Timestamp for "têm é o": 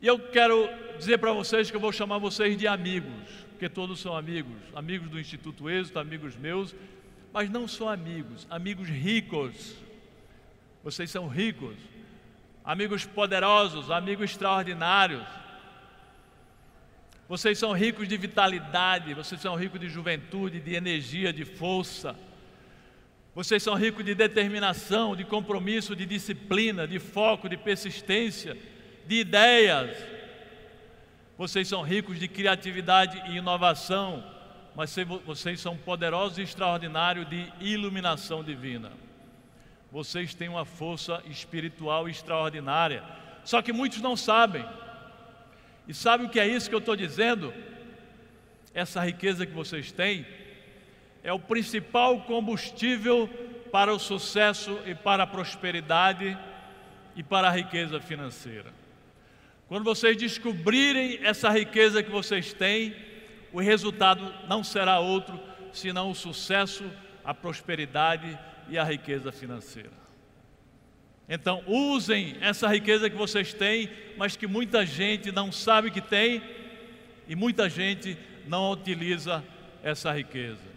49.90-51.40